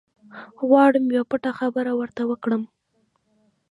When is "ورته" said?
1.99-2.21